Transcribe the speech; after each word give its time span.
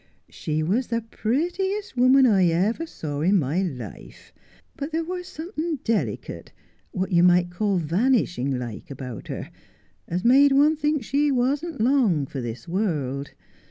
She 0.31 0.63
was 0.63 0.87
the 0.87 1.03
prettiest 1.03 1.95
woman 1.95 2.25
I 2.25 2.47
ever 2.47 2.87
saw 2.87 3.21
in 3.21 3.37
my 3.37 3.61
life; 3.61 4.33
but 4.75 4.91
there 4.91 5.03
was 5.03 5.27
something 5.27 5.75
delicate, 5.83 6.51
what 6.91 7.11
you 7.11 7.21
might 7.21 7.51
call 7.51 7.77
vanishing 7.77 8.57
like, 8.57 8.89
about 8.89 9.27
her, 9.27 9.51
as 10.07 10.25
made 10.25 10.53
one 10.53 10.75
think 10.75 11.03
she 11.03 11.31
wasn't 11.31 11.81
long 11.81 12.25
for 12.25 12.41
this 12.41 12.67
world. 12.67 13.33